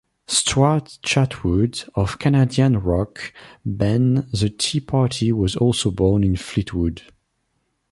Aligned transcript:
Stuart 0.25 0.97
Chatwood 1.03 1.87
of 1.93 2.17
Canadian 2.17 2.79
rock 2.81 3.31
band 3.63 4.27
the 4.31 4.49
Tea 4.49 4.79
Party 4.79 5.31
was 5.31 5.55
also 5.55 5.91
born 5.91 6.23
in 6.23 6.35
Fleetwood. 6.37 7.03